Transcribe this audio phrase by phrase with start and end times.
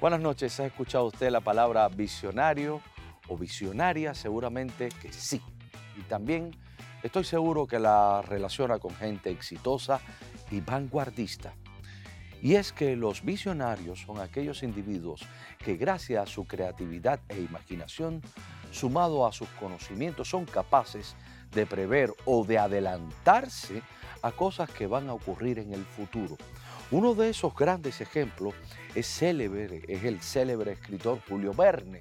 [0.00, 2.80] Buenas noches, ¿ha escuchado usted la palabra visionario
[3.26, 4.14] o visionaria?
[4.14, 5.42] Seguramente que sí.
[5.96, 6.56] Y también
[7.02, 10.00] estoy seguro que la relaciona con gente exitosa
[10.52, 11.52] y vanguardista.
[12.40, 15.22] Y es que los visionarios son aquellos individuos
[15.58, 18.22] que gracias a su creatividad e imaginación,
[18.70, 21.16] sumado a sus conocimientos, son capaces
[21.50, 23.82] de prever o de adelantarse
[24.22, 26.36] a cosas que van a ocurrir en el futuro.
[26.90, 28.54] Uno de esos grandes ejemplos
[28.94, 32.00] es, célebre, es el célebre escritor Julio Verne,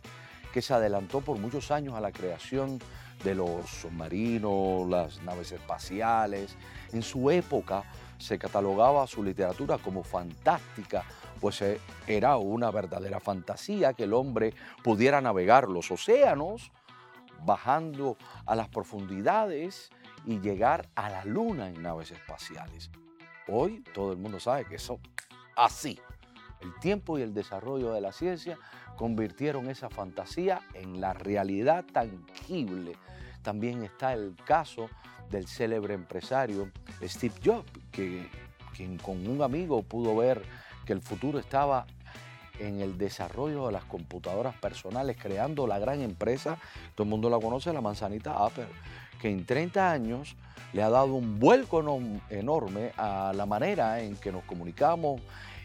[0.54, 2.80] que se adelantó por muchos años a la creación
[3.22, 6.56] de los submarinos, las naves espaciales.
[6.94, 7.84] En su época
[8.18, 11.04] se catalogaba su literatura como fantástica,
[11.42, 14.54] pues eh, era una verdadera fantasía que el hombre
[14.86, 16.72] pudiera navegar los océanos,
[17.44, 18.16] bajando
[18.46, 19.90] a las profundidades
[20.26, 22.90] y llegar a la luna en naves espaciales.
[23.48, 25.00] Hoy todo el mundo sabe que eso
[25.56, 26.00] así.
[26.62, 28.58] El tiempo y el desarrollo de la ciencia
[28.98, 32.94] convirtieron esa fantasía en la realidad tangible.
[33.44, 34.90] También está el caso
[35.30, 36.72] del célebre empresario
[37.02, 38.28] Steve Jobs, que,
[38.76, 40.44] quien con un amigo pudo ver
[40.86, 41.86] que el futuro estaba
[42.60, 46.58] en el desarrollo de las computadoras personales, creando la gran empresa,
[46.96, 48.68] todo el mundo la conoce, la manzanita Apple,
[49.20, 50.36] que en 30 años
[50.74, 51.84] le ha dado un vuelco
[52.30, 55.22] enorme a la manera en que nos comunicamos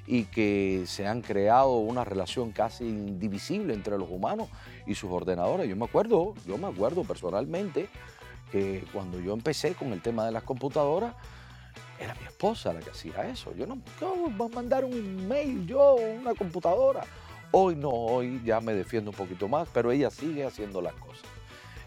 [0.07, 4.49] y que se han creado una relación casi indivisible entre los humanos
[4.87, 5.69] y sus ordenadores.
[5.69, 7.89] Yo me acuerdo, yo me acuerdo personalmente
[8.51, 11.15] que cuando yo empecé con el tema de las computadoras,
[11.99, 13.55] era mi esposa la que hacía eso.
[13.55, 13.79] Yo no,
[14.37, 17.03] voy a mandar un mail, yo, una computadora.
[17.53, 21.23] Hoy no, hoy ya me defiendo un poquito más, pero ella sigue haciendo las cosas.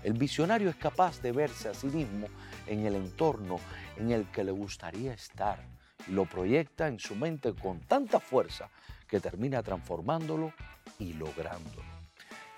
[0.05, 2.27] El visionario es capaz de verse a sí mismo
[2.67, 3.59] en el entorno
[3.97, 5.59] en el que le gustaría estar
[6.07, 8.69] y lo proyecta en su mente con tanta fuerza
[9.07, 10.53] que termina transformándolo
[10.99, 11.81] y lográndolo.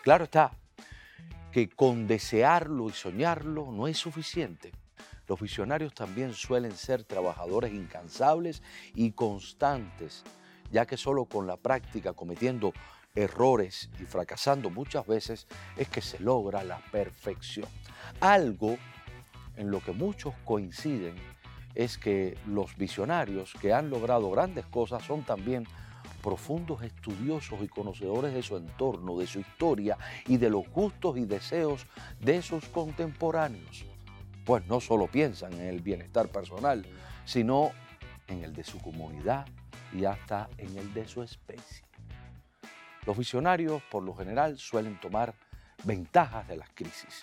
[0.04, 0.52] Claro está
[1.54, 4.74] que con desearlo y soñarlo no es suficiente.
[5.26, 8.62] Los visionarios también suelen ser trabajadores incansables
[8.94, 10.26] y constantes,
[10.70, 12.74] ya que solo con la práctica, cometiendo
[13.18, 17.68] errores y fracasando muchas veces, es que se logra la perfección.
[18.20, 18.78] Algo
[19.56, 21.16] en lo que muchos coinciden
[21.74, 25.66] es que los visionarios que han logrado grandes cosas son también
[26.22, 31.26] profundos estudiosos y conocedores de su entorno, de su historia y de los gustos y
[31.26, 31.88] deseos
[32.20, 33.86] de sus contemporáneos.
[34.46, 36.86] Pues no solo piensan en el bienestar personal,
[37.26, 37.72] sino
[38.28, 39.48] en el de su comunidad
[39.94, 41.87] y hasta en el de su especie.
[43.08, 45.34] Los visionarios, por lo general, suelen tomar
[45.86, 47.22] ventajas de las crisis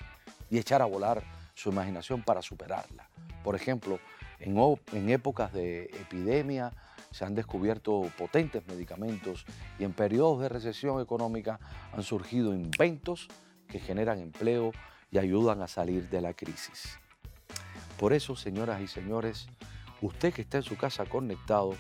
[0.49, 1.23] y echar a volar
[1.53, 3.07] su imaginación para superarla.
[3.43, 4.01] Por ejemplo,
[4.41, 6.73] en, épocas de epidemia
[7.11, 9.45] se han descubierto potentes medicamentos
[9.79, 11.61] y en periodos de recesión económica
[11.93, 13.29] han surgido inventos
[13.69, 14.73] que generan empleo
[15.11, 16.99] y ayudan a salir de la crisis.
[17.99, 19.49] Por eso, señoras y señores,
[20.01, 21.77] usted que está en su casa conectado,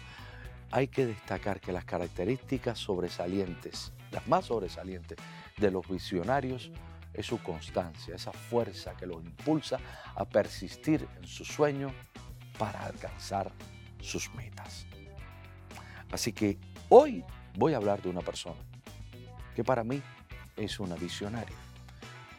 [0.75, 5.17] hay que destacar que las características sobresalientes, las más sobresalientes
[5.57, 6.73] de los visionarios,
[7.12, 9.79] es su constancia, esa fuerza que los impulsa
[10.17, 11.93] a persistir en su sueño
[12.59, 13.53] para alcanzar
[14.01, 14.85] sus metas.
[16.11, 16.59] Así que
[16.89, 17.23] hoy
[17.56, 18.61] voy a hablar de una persona
[19.55, 20.03] que para mí
[20.56, 21.56] es una visionaria,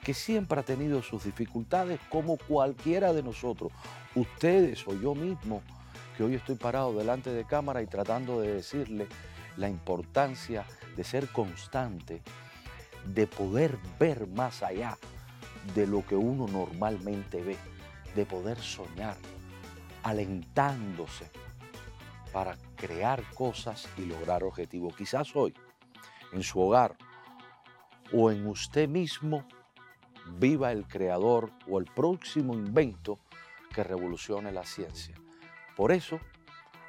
[0.04, 3.72] que siempre ha tenido sus dificultades como cualquiera de nosotros,
[4.14, 5.64] ustedes o yo mismo,
[6.16, 9.08] que hoy estoy parado delante de cámara y tratando de decirle
[9.58, 10.66] la importancia
[10.96, 12.22] de ser constante,
[13.06, 14.98] de poder ver más allá
[15.74, 17.58] de lo que uno normalmente ve,
[18.16, 19.18] de poder soñar,
[20.04, 21.30] alentándose
[22.32, 24.96] para crear cosas y lograr objetivos.
[24.96, 25.54] Quizás hoy,
[26.32, 26.96] en su hogar
[28.14, 29.46] o en usted mismo,
[30.38, 33.20] viva el creador o el próximo invento
[33.74, 35.16] que revolucione la ciencia.
[35.76, 36.20] Por eso,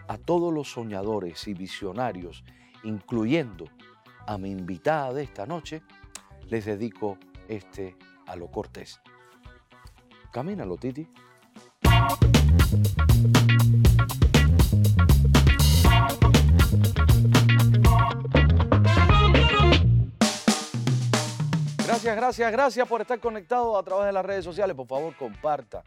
[0.09, 2.45] a todos los soñadores y visionarios,
[2.85, 3.67] incluyendo
[4.27, 5.83] a mi invitada de esta noche,
[6.49, 7.19] les dedico
[7.49, 7.97] este
[8.27, 9.01] a lo cortés.
[10.33, 11.09] Camínalo, Titi.
[21.85, 24.77] Gracias, gracias, gracias por estar conectado a través de las redes sociales.
[24.77, 25.83] Por favor, comparta.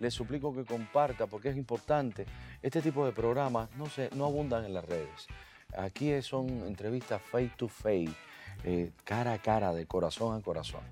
[0.00, 2.26] Les suplico que comparta porque es importante.
[2.60, 5.28] Este tipo de programas no, se, no abundan en las redes.
[5.76, 8.10] Aquí son entrevistas face to face
[8.64, 10.82] eh, cara a cara, de corazón a corazón.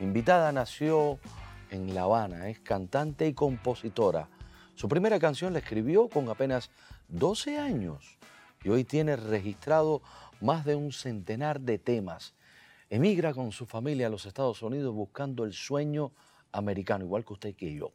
[0.00, 1.18] Invitada nació
[1.70, 4.28] en La Habana, es cantante y compositora.
[4.74, 6.70] Su primera canción la escribió con apenas
[7.08, 8.18] 12 años.
[8.64, 10.02] y hoy tiene registrado
[10.40, 12.34] más de un centenar de temas.
[12.90, 16.10] Emigra con su familia a los Estados Unidos buscando el sueño
[16.50, 17.92] americano, igual que usted que yo.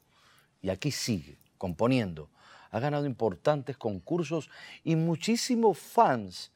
[0.64, 2.30] Y aquí sigue, componiendo.
[2.72, 4.50] Ha ganado importantes concursos
[4.86, 6.52] y muchísimos fans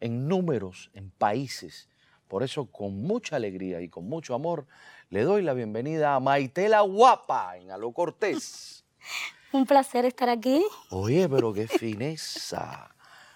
[0.00, 1.86] en números, en países.
[2.26, 4.66] Por eso, con mucha alegría y con mucho amor,
[5.10, 8.82] le doy la bienvenida a Maitela Guapa en Aló Cortés.
[9.52, 10.64] Un placer estar aquí.
[10.88, 12.94] Oye, pero qué fineza.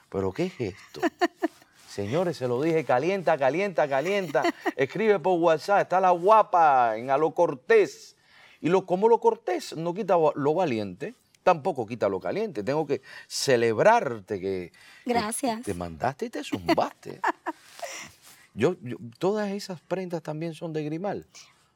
[0.09, 1.03] ¿Pero qué es esto?
[1.87, 4.43] Señores, se lo dije, calienta, calienta, calienta.
[4.75, 8.14] Escribe por WhatsApp, está la guapa en Aló Cortés.
[8.65, 12.63] Y lo, como lo cortés no quita lo valiente, tampoco quita lo caliente.
[12.63, 14.73] Tengo que celebrarte que,
[15.05, 15.61] Gracias.
[15.65, 17.21] te mandaste y te zumbaste.
[18.55, 18.75] yo,
[19.19, 21.27] todas esas prendas también son de Grimal.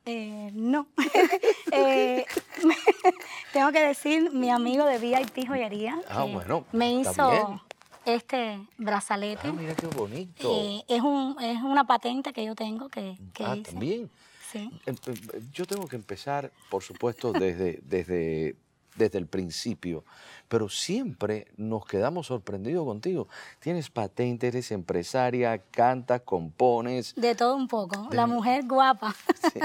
[0.06, 0.86] Eh, no.
[1.72, 2.24] eh,
[3.52, 7.60] tengo que decir, mi amigo de VIP Joyería ah, bueno, me hizo
[8.06, 9.48] este brazalete.
[9.48, 10.50] Ah, mira qué bonito.
[10.54, 14.08] Eh, es, un, es una patente que yo tengo que, que Ah, también.
[14.50, 14.70] Sí.
[14.86, 18.56] Em, em, yo tengo que empezar, por supuesto, desde, desde,
[18.96, 20.04] desde el principio,
[20.48, 23.28] pero siempre nos quedamos sorprendidos contigo.
[23.60, 27.14] Tienes patente, eres empresaria, cantas, compones.
[27.14, 28.08] De todo un poco.
[28.12, 29.14] La mujer guapa.
[29.52, 29.60] Sí.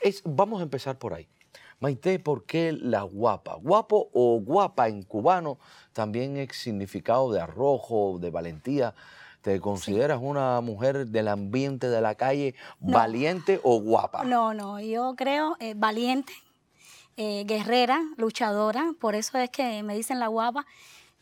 [0.00, 1.28] Es, vamos a empezar por ahí.
[1.80, 3.54] Maite, ¿por qué la guapa?
[3.54, 5.58] Guapo o guapa en cubano
[5.94, 8.94] también es significado de arrojo, de valentía.
[9.42, 12.92] ¿Te consideras una mujer del ambiente de la calle No.
[12.98, 14.24] valiente o guapa?
[14.24, 16.32] No, no, yo creo eh, valiente,
[17.16, 20.66] eh, guerrera, luchadora, por eso es que me dicen la guapa.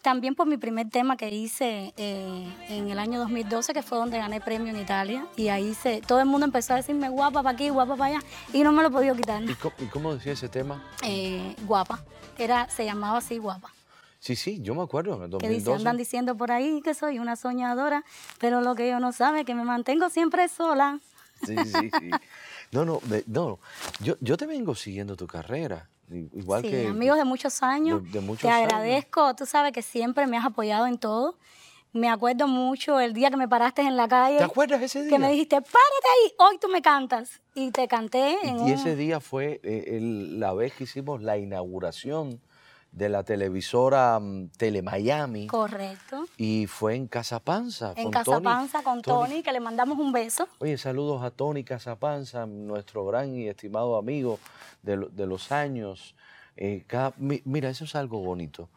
[0.02, 4.16] También por mi primer tema que hice eh, en el año 2012, que fue donde
[4.18, 7.50] gané premio en Italia, y ahí se, todo el mundo empezó a decirme guapa para
[7.54, 9.42] aquí, guapa para allá, y no me lo podido quitar.
[9.42, 10.84] ¿Y cómo, y cómo decía ese tema?
[11.02, 12.00] Eh, guapa,
[12.38, 13.72] era, se llamaba así guapa.
[14.20, 15.76] Sí, sí, yo me acuerdo en el Que dice, 2012.
[15.78, 18.04] andan diciendo por ahí que soy una soñadora,
[18.38, 20.98] pero lo que yo no sabe es que me mantengo siempre sola.
[21.46, 22.10] Sí, sí, sí.
[22.72, 23.58] No, no, no.
[24.00, 25.88] Yo, yo te vengo siguiendo tu carrera.
[26.10, 26.86] Igual Sí, que.
[26.88, 28.02] amigos de muchos años.
[28.02, 28.64] de- de muchos te años.
[28.72, 31.36] agradezco, tú sabes que siempre me has apoyado en todo.
[31.92, 34.36] Me acuerdo mucho el día que me paraste en la calle.
[34.38, 35.10] ¿Te acuerdas ese día?
[35.10, 37.40] Que me dijiste, párate ahí, hoy tú me cantas.
[37.54, 41.22] Y te canté en Y un- ese día fue eh, el- la vez que hicimos
[41.22, 42.40] la inauguración
[42.98, 45.46] de la televisora mm, Telemiami.
[45.46, 46.26] Correcto.
[46.36, 47.92] Y fue en Casapanza.
[47.96, 48.44] En con Casa Tony.
[48.44, 50.48] Panza con Tony, que le mandamos un beso.
[50.58, 54.38] Oye, saludos a Tony Casapanza, nuestro gran y estimado amigo
[54.82, 56.14] de, de los años.
[56.56, 58.68] Eh, cada- mi- mira, eso es algo bonito.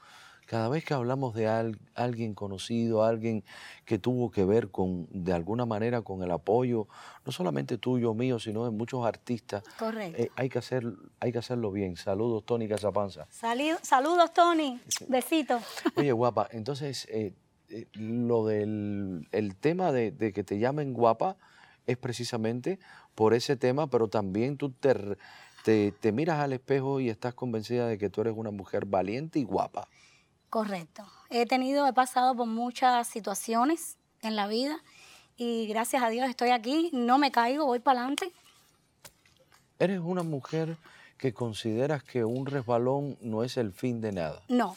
[0.52, 3.46] Cada vez que hablamos de al- alguien conocido, alguien
[3.86, 6.90] que tuvo que ver con, de alguna manera con el apoyo,
[7.26, 10.22] no solamente tuyo, mío, sino de muchos artistas, Correcto.
[10.22, 10.84] eh, hay, que hacer,
[11.22, 11.96] hay que hacerlo bien.
[11.96, 13.28] Saludos, Tony Casapanza.
[13.30, 14.78] Sali- Saludos, Tony.
[15.08, 15.64] Besitos.
[15.96, 17.34] Oye, guapa, entonces eh,
[17.70, 21.38] eh, lo del el tema de, de que te llamen guapa
[21.88, 22.78] es precisamente
[23.16, 25.18] por ese tema, pero también tú te, r-
[25.64, 29.40] te, te miras al espejo y estás convencida de que tú eres una mujer valiente
[29.40, 29.88] y guapa.
[30.52, 31.04] Correcto.
[31.30, 34.78] He tenido, he pasado por muchas situaciones en la vida
[35.38, 38.32] y gracias a Dios estoy aquí, no me caigo, voy para adelante.
[39.80, 40.76] Eres una mujer
[41.18, 44.42] que consideras que un resbalón no es el fin de nada.
[44.50, 44.76] No,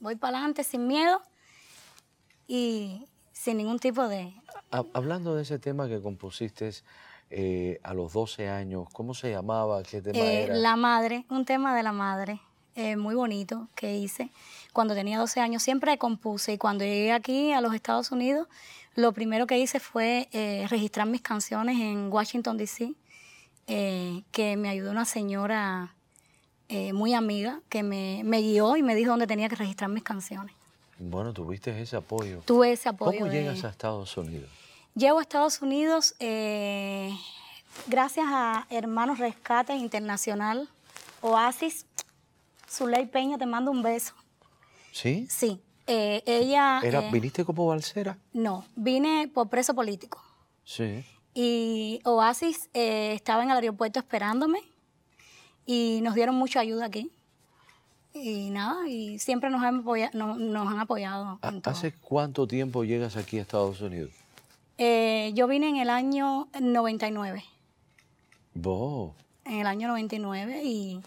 [0.00, 1.22] voy para adelante sin miedo
[2.46, 4.34] y sin ningún tipo de...
[4.70, 6.70] Ha- Hablando de ese tema que compusiste
[7.30, 9.82] eh, a los 12 años, ¿cómo se llamaba?
[9.82, 10.54] ¿Qué tema Eh, era?
[10.56, 12.40] la madre, un tema de la madre,
[12.74, 14.30] eh, muy bonito que hice
[14.72, 15.62] cuando tenía 12 años.
[15.62, 18.48] Siempre compuse y cuando llegué aquí a los Estados Unidos,
[18.94, 22.92] lo primero que hice fue eh, registrar mis canciones en Washington, D.C.,
[23.66, 25.94] eh, que me ayudó una señora
[26.68, 30.02] eh, muy amiga que me, me guió y me dijo dónde tenía que registrar mis
[30.02, 30.54] canciones.
[30.98, 32.40] Bueno, tuviste ese apoyo.
[32.44, 33.18] Tuve ese apoyo.
[33.18, 34.50] ¿Cómo de- llegas a Estados Unidos?
[34.94, 36.14] Llego a Estados Unidos
[37.86, 40.68] gracias a Hermanos Rescate Internacional,
[41.20, 41.86] Oasis.
[42.70, 44.14] Zuley Peña, te mando un beso.
[44.92, 45.26] ¿Sí?
[45.30, 46.80] Sí, eh, ella...
[46.82, 48.18] Era, eh, ¿Viniste como balsera?
[48.32, 50.22] no, vine por preso político.
[50.64, 51.04] Sí.
[51.34, 54.60] Y Oasis eh, estaba en el aeropuerto esperándome
[55.66, 57.10] y nos dieron mucha ayuda aquí.
[58.12, 61.38] Y nada, y siempre nos han, apoya- no- nos han apoyado.
[61.40, 61.60] Todo.
[61.70, 64.10] ¿Hace cuánto tiempo llegas aquí a Estados Unidos?
[64.78, 67.44] Yo vine en el año 99.
[68.54, 69.12] Vos.
[69.44, 71.00] en el año 99 y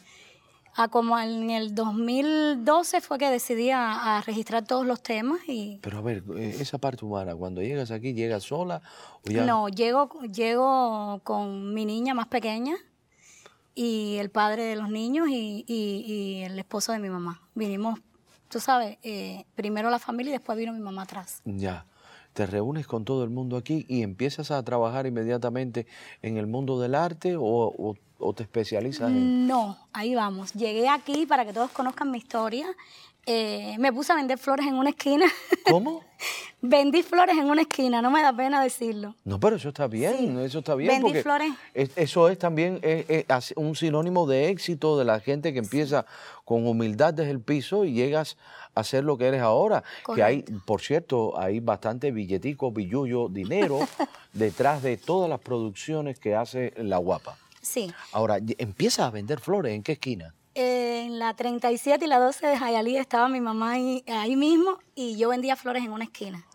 [0.76, 5.80] a como en el 2012 fue que decidí a, a registrar todos los temas y
[5.82, 8.82] Pero a ver, eh, esa parte humana, cuando llegas aquí, ¿llegas sola
[9.26, 9.46] o ya?
[9.46, 12.76] no, llego, llego con mi niña más pequeña
[13.76, 17.42] y el padre de los niños y, y- y el esposo de mi mamá.
[17.56, 18.00] Vinimos
[18.50, 21.42] tú sabes, eh, primero la familia y después vino mi mamá atrás.
[21.46, 21.88] Ya.
[22.34, 25.86] Te reúnes con todo el mundo aquí y empiezas a trabajar inmediatamente
[26.24, 27.96] en el mundo del arte o, o
[28.32, 29.48] te especializas en...
[29.48, 30.54] No, ahí vamos.
[30.54, 32.68] Llegué aquí para que todos conozcan mi historia.
[33.26, 35.26] Eh, me puse a vender flores en una esquina.
[35.70, 36.04] ¿Cómo?
[36.62, 39.16] Vendí flores en una esquina, no me da pena decirlo.
[39.24, 41.02] No, pero eso está bien, eso está bien.
[41.02, 41.52] Vendí flores.
[41.74, 42.80] eso es también
[43.56, 46.06] un sinónimo de éxito de la gente que empieza
[46.46, 48.38] con humildad desde el piso y llegas
[48.76, 49.84] a ser lo que eres ahora.
[50.16, 53.80] Que hay, por cierto, hay bastante billetico, billullo, dinero
[54.34, 57.38] detrás de todas las producciones que hace La Guapa.
[57.64, 57.92] Sí.
[58.12, 60.36] Ahora, empiezas a vender flores, ¿en qué esquina?
[60.56, 65.30] en la 37 y la 12 de Jayalí estaba mi mamá ahí, mismo y yo
[65.30, 66.46] vendía flores en una esquina.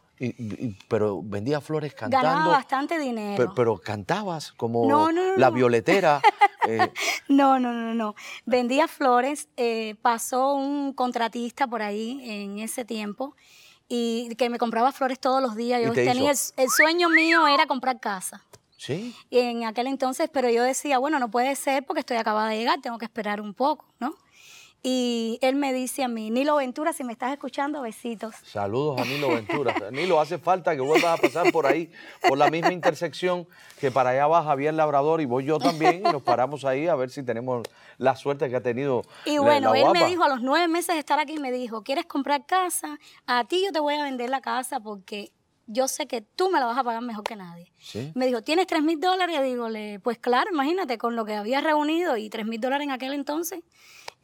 [0.89, 2.29] pero vendía flores cantando.
[2.29, 3.53] Ganaba bastante dinero.
[3.55, 6.21] Pero, cantabas como la violetera.
[6.67, 6.93] Eh.
[7.29, 8.15] No, no, no, no.
[8.45, 9.49] Vendía flores.
[9.57, 13.35] Eh, pasó un contratista por ahí en ese tiempo
[13.89, 15.81] y que me compraba flores todos los días.
[15.83, 18.45] Yo tenía el, sueño mío era comprar casa.
[18.79, 19.15] Sí.
[19.29, 22.59] Y en aquel entonces, pero yo decía, bueno, no puede ser porque estoy acabada de
[22.59, 24.15] llegar, tengo que esperar un poco, ¿no?
[24.81, 28.37] Y él me dice a mí, Nilo Ventura, si me estás escuchando, besitos.
[28.45, 29.75] Saludos a Nilo Ventura.
[29.91, 31.91] Nilo, hace falta que vuelvas a pasar por ahí,
[32.29, 33.49] por la misma intersección,
[33.81, 36.95] que para allá va Javier Labrador y voy yo también, y nos paramos ahí a
[36.95, 37.67] ver si tenemos
[37.97, 39.03] la suerte que ha tenido.
[39.25, 42.07] Y bueno, él me dijo, a los nueve meses de estar aquí, me dijo, ¿quieres
[42.07, 43.01] comprar casa?
[43.27, 45.33] A ti yo te voy a vender la casa porque
[45.69, 47.71] yo sé que tú me la vas a pagar mejor que nadie.
[48.15, 49.37] Me dijo, ¿tienes tres mil dólares?
[49.39, 52.91] Y dígole, pues claro, imagínate, con lo que había reunido y tres mil dólares en
[52.91, 53.61] aquel entonces,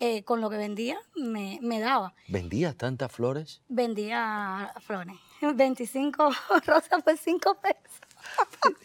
[0.00, 2.14] eh, con lo que vendía, me, daba.
[2.28, 3.60] ¿Vendías tantas flores?
[3.68, 5.16] Vendía flores.
[5.54, 6.30] 25
[6.66, 8.76] rosas por 5 pesos.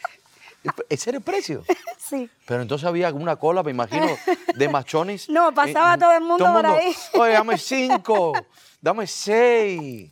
[0.90, 1.64] ¿Ese era el precio?
[1.98, 2.30] Sí.
[2.46, 4.08] Pero entonces había una cola, me imagino,
[4.54, 5.30] de machones.
[5.30, 6.94] No, pasaba todo el mundo por ahí.
[7.14, 8.34] Oye, dame cinco,
[8.82, 10.12] dame seis.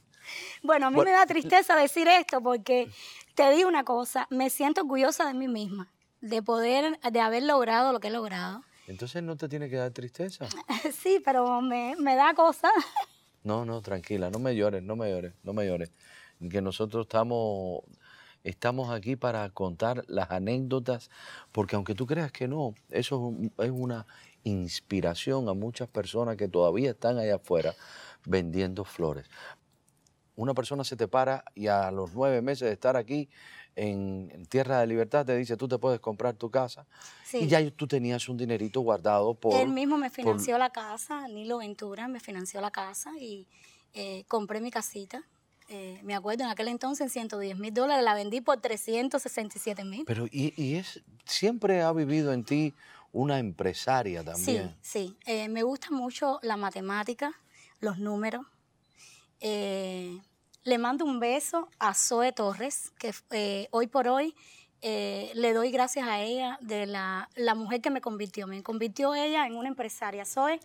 [0.63, 2.89] Bueno, a mí me da tristeza decir esto porque
[3.35, 7.93] te digo una cosa, me siento orgullosa de mí misma, de poder, de haber logrado
[7.93, 8.63] lo que he logrado.
[8.87, 10.47] Entonces no te tiene que dar tristeza.
[10.93, 12.69] sí, pero me, da cosa.
[13.43, 15.91] no, no, tranquila, no me llores, no me llores, no me llores.
[16.49, 17.81] Que nosotros estamos,
[18.43, 21.09] estamos aquí para contar las anécdotas,
[21.51, 24.07] porque aunque tú creas que no, eso es una
[24.43, 27.75] inspiración a muchas personas que todavía están allá afuera
[28.25, 29.29] vendiendo flores
[30.37, 33.27] una persona se te para y a los nueve meses de estar aquí
[33.75, 36.85] en, Tierra de Libertad te dice, tú te puedes comprar tu casa.
[37.33, 39.59] Y ya tú tenías un dinerito guardado por...
[39.59, 43.47] Él mismo me financió la casa, Nilo Ventura me financió la casa y
[43.93, 45.23] eh, compré mi casita.
[45.69, 50.05] Eh, me acuerdo en aquel entonces en 110 mil dólares, la vendí por 367 mil.
[50.05, 52.73] Pero y, es, siempre ha vivido en ti
[53.11, 54.75] una empresaria también.
[54.81, 55.17] Sí, sí.
[55.25, 57.33] Eh, me gusta mucho la matemática,
[57.79, 58.45] los números.
[59.41, 60.19] Eh,
[60.63, 64.35] le mando un beso a Zoe Torres, que eh, hoy por hoy
[64.81, 68.47] eh, le doy gracias a ella de la, mujer que me convirtió.
[68.47, 70.25] Me convirtió ella en una empresaria.
[70.25, 70.59] Zoe,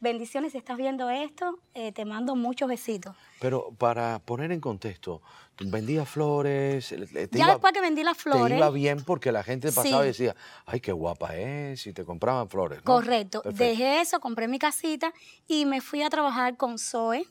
[0.00, 3.14] bendiciones si estás viendo esto, te mando muchos besitos.
[3.40, 5.20] Pero para poner en contexto,
[5.58, 6.94] vendía flores.
[7.32, 8.48] ya después que vendí las flores.
[8.48, 12.04] Te iba bien porque la gente pasaba y decía, ay, qué guapa es, y te
[12.04, 12.80] compraban flores.
[12.80, 13.42] Correcto.
[13.44, 15.12] Dejé eso, compré mi casita
[15.46, 17.26] y me fui a trabajar con Zoe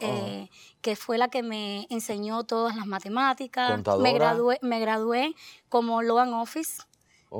[0.00, 0.48] eh,
[0.80, 3.80] que fue la que me enseñó todas las matemáticas.
[3.98, 5.34] Me gradué, me gradué
[5.68, 6.82] como Loan Office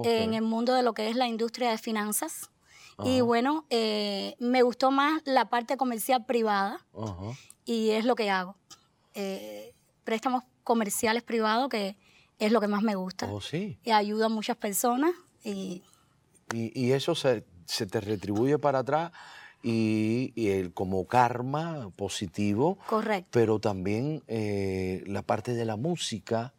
[0.05, 2.51] en el mundo de lo que es la industria de finanzas.
[3.03, 6.85] Y bueno, eh, me gustó más la parte comercial privada
[7.65, 8.57] y es lo que hago.
[9.15, 9.75] Eh,
[10.05, 11.97] préstamos comerciales privados, que
[12.39, 13.27] es lo que más me gusta.
[13.33, 13.79] Oh, sí.
[13.85, 15.13] Y ayuda a muchas personas.
[15.43, 15.83] Y,
[16.53, 19.13] y, eso se, se, te retribuye para atrás
[19.63, 22.79] y, el, como karma positivo.
[22.87, 23.29] Correcto.
[23.33, 26.53] Pero también eh, la parte de la música,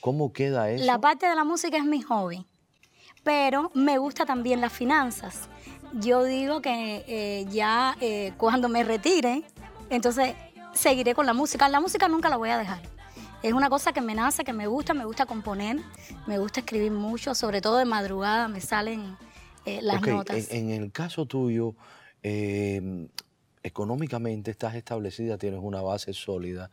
[0.00, 0.84] ¿cómo queda eso?
[0.84, 2.46] La parte de la música es mi hobby,
[3.22, 5.48] pero me gusta también las finanzas.
[5.94, 9.44] Yo digo que eh, ya eh, cuando me retire,
[9.90, 10.34] entonces
[10.72, 11.68] seguiré con la música.
[11.68, 12.80] La música nunca la voy a dejar.
[13.42, 15.80] Es una cosa que me nace, que me gusta, me gusta componer,
[16.26, 19.16] me gusta escribir mucho, sobre todo de madrugada me salen
[19.64, 20.50] las notas.
[20.52, 21.74] en, el caso tuyo,
[22.22, 23.08] Em,
[23.64, 26.70] económicamente estás establecida, tienes una base sólida,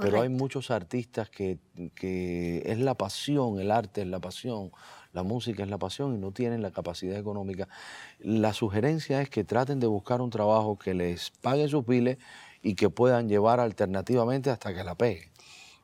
[0.00, 1.58] pero hay muchos artistas que,
[2.64, 4.70] es la pasión, el arte es la pasión,
[5.12, 7.68] la música es la pasión y no tienen la capacidad económica.
[8.20, 12.18] La sugerencia es que traten de buscar un trabajo que les pague sus biles
[12.62, 15.29] y que puedan llevar alternativamente hasta que la peguen.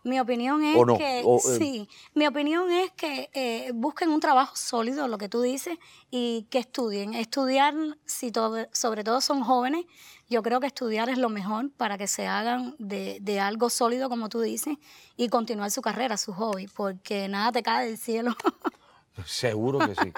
[0.06, 4.54] Mi opinión es que O, eh, sí, mi opinión es que eh, busquen un trabajo
[4.54, 5.78] sólido, lo que tú dices,
[6.10, 7.12] y que estudien.
[7.14, 9.84] Estudiar, si todo- sobre todo son jóvenes,
[10.28, 14.08] yo creo que estudiar es lo mejor para que se hagan de, de algo sólido,
[14.08, 14.76] como tú dices,
[15.16, 18.34] y continuar su carrera, su hobby, porque nada te cae del cielo.
[19.26, 20.12] Seguro que sí.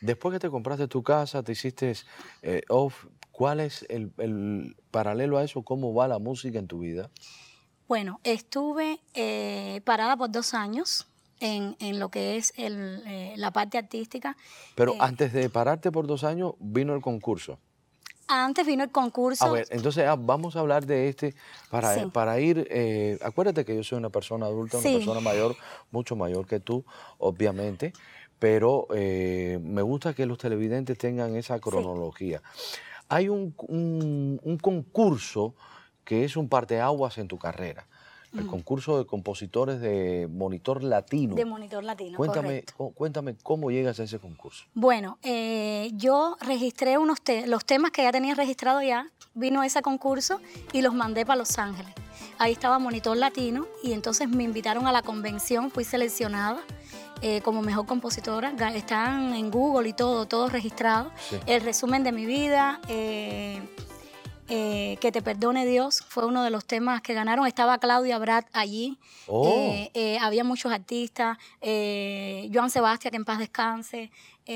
[0.00, 1.94] Después que te compraste tu casa, te hiciste
[2.42, 5.62] eh, off, ¿cuál es el, el paralelo a eso?
[5.62, 7.10] ¿Cómo va la música en tu vida?
[7.88, 11.06] Bueno, estuve eh, parada por dos años
[11.40, 14.36] en, en lo que es el, eh, la parte artística.
[14.74, 17.58] Pero Eh, antes de pararte por dos años, vino el concurso.
[18.28, 19.44] Antes vino el concurso.
[19.44, 21.34] A ver, entonces ah, vamos a hablar de este
[21.70, 22.06] para, Sí.
[22.12, 22.66] para ir.
[22.70, 24.94] eh, acuérdate que yo soy una persona adulta, una Sí.
[24.94, 25.56] persona mayor,
[25.90, 26.84] mucho mayor que tú,
[27.18, 27.92] obviamente,
[28.38, 32.40] pero eh, me gusta que los televidentes tengan esa cronología.
[33.08, 35.54] Hay un, un- un concurso
[36.04, 37.86] que es un parteaguas en tu carrera.
[38.34, 41.34] El concurso de compositores de Monitor Latino.
[41.34, 42.16] de monitor latino.
[42.16, 42.92] cuéntame, correcto.
[42.94, 44.64] cuéntame cómo llegas a ese concurso.
[44.72, 49.82] Bueno, eh, yo registré unos te- los temas que ya tenía registrado ya, vino ese
[49.82, 50.40] concurso
[50.72, 51.92] y los mandé para Los Ángeles.
[52.38, 56.62] Ahí estaba Monitor Latino y entonces me invitaron a la convención, fui seleccionada
[57.20, 58.54] eh, como mejor compositora.
[58.74, 61.10] Están en Google y todo, todo registrado.
[61.28, 61.36] Sí.
[61.44, 63.60] El resumen de mi vida, eh,
[64.54, 67.46] eh, Que te perdone Dios, fue uno de los temas que ganaron.
[67.46, 68.98] Estaba Claudia Brad allí.
[69.26, 69.48] Oh.
[69.48, 74.10] Eh, eh, había muchos artistas, eh, Joan Sebastián, que en paz descanse,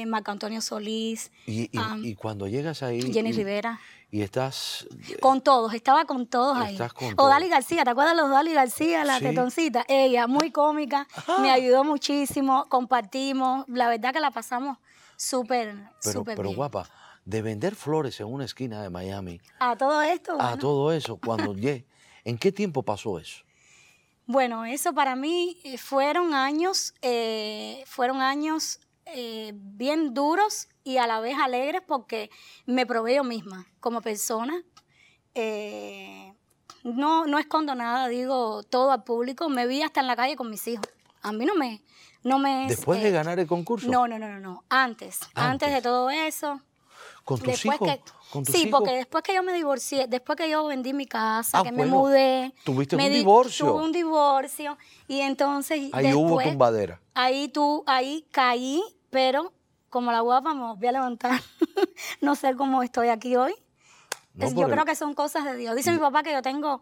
[0.06, 3.00] Marco Antonio Solís, Y, y- y cuando llegas ahí.
[3.12, 3.80] Jenny y- Rivera.
[4.10, 4.86] Y estás.
[5.20, 6.72] Con todos, estaba con todos ahí.
[6.74, 7.48] Estás con o Dali.
[7.48, 9.24] García, ¿te acuerdas de los Dali García, la Sí.
[9.24, 9.84] tetoncita?
[9.88, 11.06] Ella, muy cómica,
[11.40, 14.78] me ayudó muchísimo, compartimos, la verdad que la pasamos
[15.16, 16.56] súper, súper pero bien.
[16.56, 16.88] guapa,
[17.26, 21.52] de vender flores en una esquina de Miami A todo esto, a todo eso, cuando
[21.52, 21.84] llegué,
[22.24, 23.44] ¿en qué tiempo pasó eso?
[24.26, 31.06] Bueno, eso para mí eh, fueron años, eh, fueron años eh, bien duros y a
[31.06, 32.30] la vez alegres porque
[32.64, 34.64] me probé yo misma como persona.
[35.34, 36.32] Eh,
[36.82, 39.48] no, no escondo nada, digo todo al público.
[39.48, 40.88] Me vi hasta en la calle con mis hijos.
[41.22, 41.82] A mí no me,
[42.24, 42.64] no me.
[42.64, 43.88] es, Después de ganar el concurso.
[43.88, 44.64] No, no, no, no, no.
[44.68, 45.72] Antes, antes, Antes.
[45.72, 46.60] de todo eso.
[47.26, 47.88] ¿Con tus después hijos?
[47.88, 48.78] que, ¿Con tus sí, hijos?
[48.80, 51.84] porque después que yo me divorcié, después que yo vendí mi casa, Ah, que bueno,
[51.84, 52.54] me mudé.
[52.64, 53.66] tuviste me un di- divorcio.
[53.66, 57.00] Tuve un divorcio y entonces Ahí hubo tumbadera.
[57.14, 59.52] Ahí tú, ahí caí, pero
[59.90, 61.40] como la guapa me voy a levantar.
[62.20, 63.54] no sé cómo estoy aquí hoy.
[64.34, 65.74] No Es- por yo el- creo que son cosas de Dios.
[65.74, 66.80] Dice mi papá que yo tengo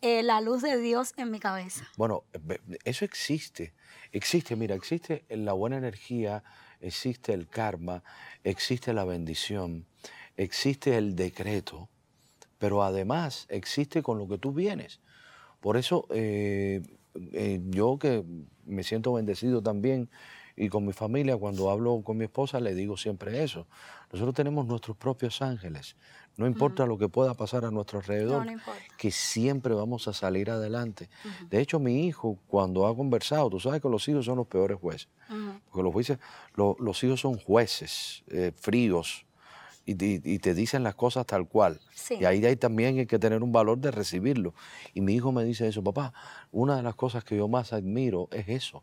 [0.00, 1.86] eh, la luz de Dios en mi cabeza.
[1.96, 3.74] Bueno, ve- eso existe.
[4.10, 6.42] Existe, mira, existe la buena energía,
[6.82, 8.02] existe el karma,
[8.44, 9.86] existe la bendición,
[10.36, 11.88] existe el decreto,
[12.58, 15.00] pero además existe con lo que tú vienes.
[15.60, 16.82] Por eso eh,
[17.32, 18.24] eh, yo que
[18.66, 20.10] me siento bendecido también
[20.56, 23.66] y con mi familia, cuando hablo con mi esposa, le digo siempre eso.
[24.12, 25.96] Nosotros tenemos nuestros propios ángeles.
[26.36, 28.52] No importa lo que pueda pasar a nuestro alrededor, no
[28.96, 31.08] que siempre vamos a salir adelante.
[31.50, 34.78] De hecho, mi hijo, cuando ha conversado, tú sabes que los hijos son los peores
[34.80, 35.08] jueces.
[35.70, 36.18] Porque los jueces,
[36.54, 39.24] lo- los hijos son jueces, eh, fríos,
[39.84, 41.80] y, te- y te dicen las cosas tal cual.
[41.94, 42.16] Sí.
[42.20, 44.54] Y ahí hay también hay que tener un valor de recibirlo.
[44.94, 46.12] Y mi hijo me dice eso, papá,
[46.52, 48.82] una de las cosas que yo más admiro es eso,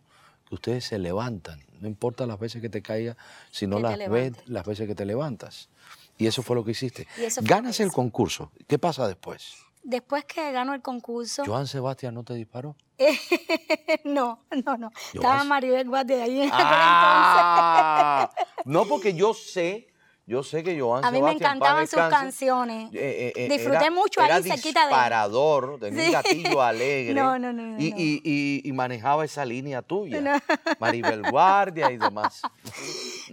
[0.49, 3.15] que ustedes se levantan, no importa las veces que te caigas,
[3.51, 5.69] sino las, ve- las veces que te levantas.
[6.17, 7.07] Y eso fue lo que hiciste.
[7.41, 8.51] Ganas el concurso.
[8.67, 9.53] ¿Qué pasa después?
[9.83, 12.75] Después que gano el concurso, ¿Joan Sebastián no te disparó?
[14.03, 14.91] no, no, no.
[15.13, 18.29] Estaba Maribel Guardia ahí en Ah,
[18.65, 19.87] no, porque yo sé,
[20.29, 22.15] yo sé que Joan A mí me encantaban sus descanse,
[22.45, 22.93] canciones.
[22.93, 27.15] eh, eh, eh, Disfruté era- mucho ahí cerquita de disparador, tenía un gatillo alegre.
[27.15, 27.97] No, no, no, no, y, no.
[27.99, 30.21] y- y- y manejaba esa línea tuya.
[30.21, 30.31] No.
[30.79, 32.41] Maribel Guardia y demás.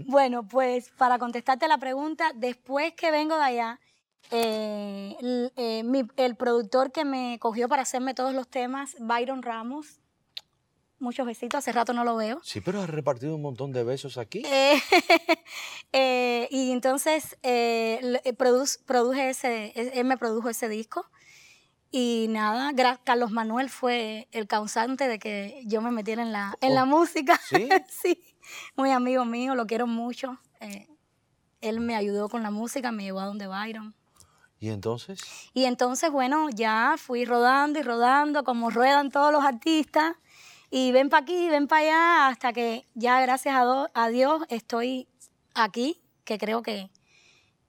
[0.06, 3.80] Bueno, pues para contestarte la pregunta, después que vengo de allá,
[4.30, 10.00] eh, mi- el productor que me cogió para hacerme todos los temas, Byron Ramos,
[10.98, 12.40] muchos besitos, hace rato no lo veo.
[12.42, 14.42] Sí, pero has repartido un montón de besos aquí.
[14.46, 14.80] Eh,
[15.92, 21.06] eh, y entonces eh, eh, produz- produje ese, él él me produjo ese disco.
[21.90, 22.72] Y nada,
[23.04, 26.86] Carlos Manuel fue el causante de que yo me metiera en la, en la Oh,
[26.86, 27.40] música.
[27.48, 27.68] ¿sí?
[27.88, 28.22] sí,
[28.76, 30.38] muy amigo mío, lo quiero mucho.
[31.60, 33.94] Él me ayudó con la música, me llevó a donde Byron.
[34.58, 35.20] Y entonces,
[35.54, 40.16] Y entonces, bueno, ya fui rodando y rodando, como ruedan todos los artistas.
[40.70, 43.54] Y ven para aquí, ven para allá, hasta que ya, gracias
[43.94, 45.08] a, Dios, estoy
[45.54, 46.90] aquí, que creo que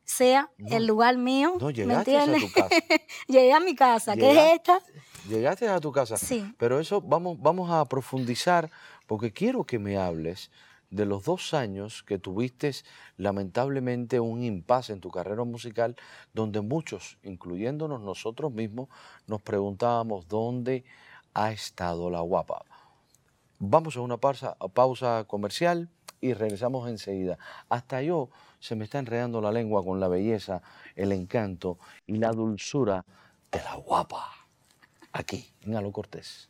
[0.03, 1.57] sea No, el lugar mío.
[1.60, 2.69] no ¿me llegaste a tu casa.
[3.27, 4.79] Llegué a mi casa, que es esta.
[5.27, 6.17] Llegaste a tu casa.
[6.17, 6.53] Sí.
[6.57, 8.71] Pero eso vamos, vamos a profundizar
[9.05, 10.49] porque quiero que me hables
[10.89, 12.71] de los dos años que tuviste
[13.17, 15.95] lamentablemente un impasse en tu carrera musical
[16.33, 18.88] donde muchos, incluyéndonos nosotros mismos,
[19.27, 20.86] nos preguntábamos dónde
[21.33, 22.63] ha estado la guapa.
[23.60, 25.89] Vamos a una pausa, comercial
[26.22, 27.39] y regresamos enseguida.
[27.70, 30.62] Hasta yo se me está enredando la lengua con la belleza,
[30.96, 33.04] el encanto y la dulzura
[33.52, 34.32] de la guapa.
[35.12, 36.50] Aquí, en Alo Cortés.